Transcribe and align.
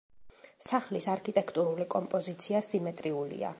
სახლის 0.67 1.07
არქიტექტურული 1.15 1.87
კომპოზიცია 1.97 2.65
სიმეტრიულია. 2.71 3.49